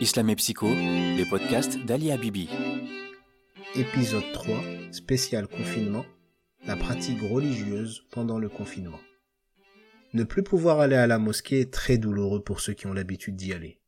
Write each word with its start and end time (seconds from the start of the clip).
Islam 0.00 0.30
et 0.30 0.36
Psycho, 0.36 0.66
les 0.66 1.26
podcasts 1.28 1.76
d'Ali 1.84 2.10
Habibi. 2.10 2.48
Épisode 3.74 4.32
3, 4.32 4.58
spécial 4.92 5.46
confinement, 5.46 6.06
la 6.64 6.74
pratique 6.74 7.20
religieuse 7.20 8.06
pendant 8.10 8.38
le 8.38 8.48
confinement. 8.48 8.98
Ne 10.14 10.24
plus 10.24 10.42
pouvoir 10.42 10.80
aller 10.80 10.96
à 10.96 11.06
la 11.06 11.18
mosquée 11.18 11.60
est 11.60 11.70
très 11.70 11.98
douloureux 11.98 12.42
pour 12.42 12.60
ceux 12.60 12.72
qui 12.72 12.86
ont 12.86 12.94
l'habitude 12.94 13.36
d'y 13.36 13.52
aller. 13.52 13.78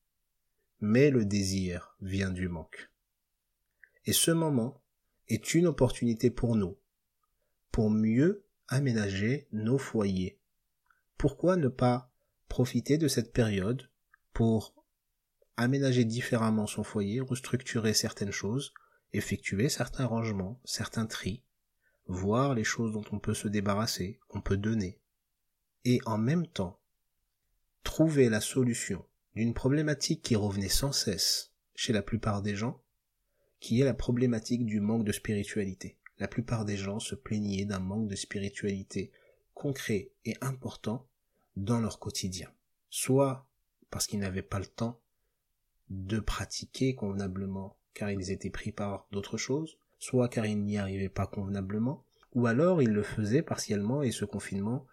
Mais 0.83 1.09
le 1.09 1.25
désir 1.25 1.97
vient 2.03 2.31
du 2.31 2.47
manque. 2.47 2.91
Et 4.05 4.13
ce 4.13 4.33
moment 4.33 4.83
est 5.29 5.55
une 5.55 5.67
opportunité 5.67 6.31
pour 6.31 6.57
nous, 6.57 6.77
pour 7.71 7.89
mieux 7.89 8.45
aménager 8.69 9.49
nos 9.51 9.79
foyers. 9.79 10.39
Pourquoi 11.17 11.57
ne 11.57 11.69
pas 11.69 12.13
profiter 12.51 12.99
de 12.99 13.09
cette 13.09 13.33
période 13.33 13.89
pour 14.35 14.75
aménager 15.57 16.05
différemment 16.05 16.67
son 16.67 16.83
foyer, 16.83 17.21
restructurer 17.21 17.95
certaines 17.95 18.31
choses, 18.31 18.73
effectuer 19.13 19.69
certains 19.69 20.07
rangements, 20.07 20.61
certains 20.65 21.07
tris, 21.07 21.43
voir 22.07 22.55
les 22.55 22.65
choses 22.65 22.93
dont 22.93 23.05
on 23.13 23.19
peut 23.19 23.35
se 23.35 23.49
débarrasser, 23.49 24.19
qu'on 24.29 24.41
peut 24.41 24.57
donner, 24.57 24.99
et 25.85 26.01
en 26.07 26.19
même 26.19 26.47
temps 26.47 26.79
trouver 27.83 28.29
la 28.29 28.41
solution 28.41 29.05
d'une 29.35 29.55
problématique 29.55 30.23
qui 30.23 30.37
revenait 30.37 30.69
sans 30.69 30.93
cesse 30.93 31.53
chez 31.75 31.93
la 31.93 32.03
plupart 32.03 32.43
des 32.43 32.55
gens, 32.55 32.81
qui 33.61 33.81
est 33.81 33.85
la 33.85 33.95
problématique 33.95 34.67
du 34.67 34.81
manque 34.81 35.05
de 35.05 35.13
spiritualité. 35.13 35.99
La 36.19 36.29
plupart 36.29 36.65
des 36.65 36.77
gens 36.77 37.01
se 37.01 37.15
plaignaient 37.15 37.65
d'un 37.65 37.81
manque 37.81 38.09
de 38.09 38.17
spiritualité 38.17 39.13
concret 39.55 40.11
et 40.25 40.37
important 40.41 41.09
dans 41.57 41.81
leur 41.81 41.99
quotidien. 41.99 42.51
Soit 42.91 43.47
parce 43.91 44.07
qu'ils 44.07 44.21
n'avaient 44.21 44.43
pas 44.43 44.59
le 44.59 44.67
temps 44.67 45.01
de 45.91 46.21
pratiquer 46.21 46.95
convenablement 46.95 47.77
car 47.95 48.11
ils 48.11 48.31
étaient 48.31 48.51
pris 48.51 48.73
par 48.73 49.07
d'autres 49.13 49.37
choses, 49.37 49.79
soit 49.99 50.29
car 50.29 50.47
ils 50.47 50.63
n'y 50.63 50.79
arrivaient 50.79 51.09
pas 51.09 51.27
convenablement, 51.27 52.05
ou 52.35 52.47
alors 52.47 52.83
ils 52.83 52.91
le 52.91 53.03
faisaient 53.03 53.43
partiellement 53.43 54.03
et 54.03 54.11
ce 54.11 54.25
confinement 54.25 54.87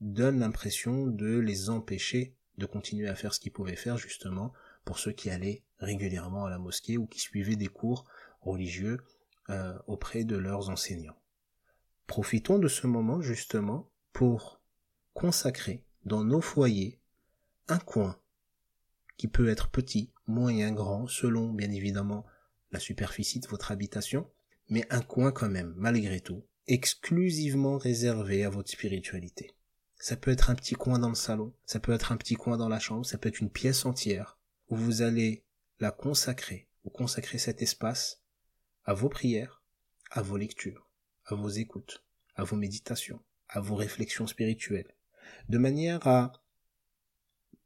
donne 0.00 0.40
l'impression 0.40 1.06
de 1.06 1.38
les 1.38 1.70
empêcher 1.70 2.34
de 2.58 2.66
continuer 2.66 3.08
à 3.08 3.14
faire 3.14 3.34
ce 3.34 3.40
qu'ils 3.40 3.52
pouvaient 3.52 3.76
faire 3.76 3.98
justement 3.98 4.52
pour 4.84 4.98
ceux 4.98 5.12
qui 5.12 5.30
allaient 5.30 5.62
régulièrement 5.78 6.44
à 6.44 6.50
la 6.50 6.58
mosquée 6.58 6.98
ou 6.98 7.06
qui 7.06 7.18
suivaient 7.18 7.56
des 7.56 7.68
cours 7.68 8.04
religieux 8.40 9.00
euh, 9.50 9.76
auprès 9.86 10.24
de 10.24 10.36
leurs 10.36 10.70
enseignants. 10.70 11.18
Profitons 12.06 12.58
de 12.58 12.68
ce 12.68 12.86
moment 12.86 13.20
justement 13.20 13.90
pour 14.12 14.60
consacrer 15.14 15.84
dans 16.04 16.24
nos 16.24 16.40
foyers 16.40 17.00
un 17.68 17.78
coin 17.78 18.18
qui 19.16 19.28
peut 19.28 19.48
être 19.48 19.68
petit, 19.68 20.10
moyen, 20.26 20.72
grand, 20.72 21.06
selon 21.06 21.52
bien 21.52 21.70
évidemment 21.70 22.24
la 22.72 22.80
superficie 22.80 23.40
de 23.40 23.46
votre 23.46 23.70
habitation, 23.70 24.28
mais 24.68 24.86
un 24.90 25.00
coin 25.00 25.32
quand 25.32 25.48
même, 25.48 25.74
malgré 25.76 26.20
tout, 26.20 26.44
exclusivement 26.66 27.78
réservé 27.78 28.44
à 28.44 28.50
votre 28.50 28.70
spiritualité. 28.70 29.54
Ça 29.96 30.16
peut 30.16 30.30
être 30.30 30.50
un 30.50 30.54
petit 30.54 30.74
coin 30.74 30.98
dans 30.98 31.08
le 31.08 31.14
salon, 31.14 31.54
ça 31.64 31.80
peut 31.80 31.92
être 31.92 32.12
un 32.12 32.16
petit 32.16 32.34
coin 32.34 32.56
dans 32.56 32.68
la 32.68 32.80
chambre, 32.80 33.06
ça 33.06 33.18
peut 33.18 33.28
être 33.28 33.40
une 33.40 33.50
pièce 33.50 33.86
entière 33.86 34.38
où 34.68 34.76
vous 34.76 35.02
allez 35.02 35.44
la 35.80 35.90
consacrer, 35.90 36.68
ou 36.84 36.90
consacrer 36.90 37.38
cet 37.38 37.62
espace 37.62 38.22
à 38.84 38.94
vos 38.94 39.08
prières, 39.08 39.62
à 40.10 40.22
vos 40.22 40.36
lectures, 40.36 40.88
à 41.26 41.34
vos 41.34 41.48
écoutes, 41.48 42.04
à 42.34 42.44
vos 42.44 42.56
méditations, 42.56 43.22
à 43.48 43.60
vos 43.60 43.76
réflexions 43.76 44.26
spirituelles, 44.26 44.94
de 45.48 45.58
manière 45.58 46.06
à 46.06 46.32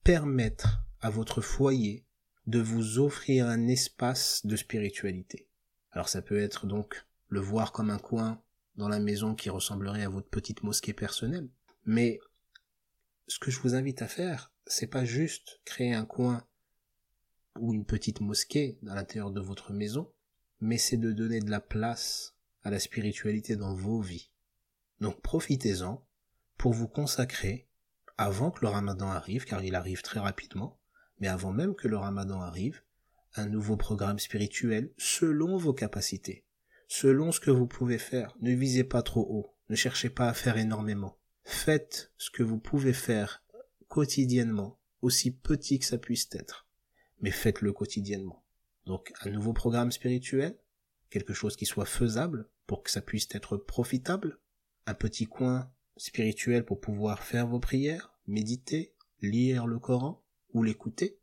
permettre 0.05 0.85
à 1.01 1.11
votre 1.11 1.41
foyer 1.41 2.05
de 2.47 2.61
vous 2.61 2.99
offrir 2.99 3.47
un 3.47 3.69
espace 3.69 4.45
de 4.47 4.57
spiritualité. 4.57 5.49
Alors 5.93 6.09
ça 6.09 6.23
peut 6.23 6.39
être 6.39 6.67
donc 6.67 7.07
le 7.29 7.41
voir 7.41 7.73
comme 7.73 7.91
un 7.91 7.99
coin 7.99 8.43
dans 8.77 8.89
la 8.89 9.01
maison 9.01 9.35
qui 9.35 9.51
ressemblerait 9.51 10.05
à 10.05 10.09
votre 10.09 10.29
petite 10.29 10.63
mosquée 10.63 10.93
personnelle. 10.93 11.49
Mais 11.85 12.21
ce 13.27 13.39
que 13.39 13.51
je 13.51 13.61
vous 13.61 13.75
invite 13.75 14.03
à 14.03 14.09
faire, 14.09 14.53
c'est 14.67 14.87
pas 14.87 15.05
juste 15.05 15.61
créer 15.65 15.93
un 15.93 16.05
coin 16.05 16.47
ou 17.59 17.75
une 17.75 17.85
petite 17.85 18.21
mosquée 18.21 18.79
dans 18.83 18.95
l'intérieur 18.95 19.31
de 19.31 19.41
votre 19.41 19.73
maison, 19.73 20.11
mais 20.61 20.79
c'est 20.79 20.97
de 20.97 21.13
donner 21.13 21.41
de 21.41 21.51
la 21.51 21.61
place 21.61 22.35
à 22.63 22.71
la 22.71 22.79
spiritualité 22.79 23.57
dans 23.57 23.75
vos 23.75 24.01
vies. 24.01 24.31
Donc 25.01 25.21
profitez-en 25.21 26.05
pour 26.57 26.73
vous 26.73 26.89
consacrer 26.89 27.69
avant 28.17 28.51
que 28.51 28.61
le 28.63 28.69
ramadan 28.69 29.09
arrive, 29.09 29.45
car 29.45 29.63
il 29.63 29.75
arrive 29.75 30.03
très 30.03 30.21
rapidement, 30.21 30.79
mais 31.21 31.29
avant 31.29 31.53
même 31.53 31.75
que 31.75 31.89
le 31.89 31.97
ramadan 31.97 32.41
arrive, 32.41 32.83
un 33.35 33.47
nouveau 33.47 33.77
programme 33.77 34.19
spirituel 34.19 34.93
selon 34.97 35.57
vos 35.57 35.73
capacités, 35.73 36.45
selon 36.89 37.33
ce 37.33 37.41
que 37.41 37.51
vous 37.51 37.67
pouvez 37.67 37.99
faire. 37.99 38.37
Ne 38.41 38.53
visez 38.53 38.85
pas 38.85 39.03
trop 39.03 39.27
haut, 39.29 39.55
ne 39.69 39.77
cherchez 39.77 40.11
pas 40.11 40.29
à 40.29 40.35
faire 40.35 40.57
énormément. 40.57 41.19
Faites 41.45 42.13
ce 42.19 42.31
que 42.31 42.43
vous 42.43 42.59
pouvez 42.59 42.93
faire 42.93 43.43
quotidiennement, 43.89 44.79
aussi 45.03 45.31
petit 45.31 45.79
que 45.79 45.87
ça 45.87 45.99
puisse 45.99 46.29
être, 46.33 46.67
mais 47.21 47.31
faites-le 47.31 47.73
quotidiennement. 47.73 48.45
Donc 48.87 49.13
un 49.23 49.31
nouveau 49.31 49.53
programme 49.53 49.93
spirituel, 49.93 50.59
quelque 51.11 51.35
chose 51.35 51.57
qui 51.57 51.67
soit 51.67 51.87
faisable 51.87 52.49
pour 52.67 52.83
que 52.83 52.91
ça 52.91 53.01
puisse 53.01 53.29
être 53.33 53.57
profitable, 53.57 54.39
un 54.87 54.95
petit 54.95 55.27
coin 55.27 55.71
spirituel 55.97 56.65
pour 56.65 56.81
pouvoir 56.81 57.23
faire 57.23 57.47
vos 57.47 57.61
prières, 57.61 58.15
méditer, 58.27 58.95
lire 59.21 59.67
le 59.67 59.79
Coran, 59.79 60.23
ou 60.53 60.63
l'écouter, 60.63 61.19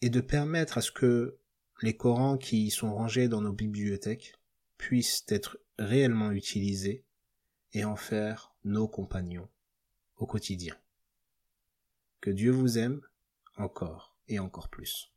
et 0.00 0.10
de 0.10 0.20
permettre 0.20 0.78
à 0.78 0.80
ce 0.80 0.92
que 0.92 1.38
les 1.82 1.96
Corans 1.96 2.38
qui 2.38 2.70
sont 2.70 2.94
rangés 2.94 3.28
dans 3.28 3.40
nos 3.40 3.52
bibliothèques 3.52 4.34
puissent 4.76 5.24
être 5.28 5.58
réellement 5.78 6.30
utilisés 6.32 7.04
et 7.72 7.84
en 7.84 7.96
faire 7.96 8.54
nos 8.64 8.88
compagnons 8.88 9.48
au 10.16 10.26
quotidien. 10.26 10.76
Que 12.20 12.30
Dieu 12.30 12.50
vous 12.50 12.78
aime 12.78 13.00
encore 13.56 14.16
et 14.28 14.38
encore 14.38 14.68
plus. 14.68 15.12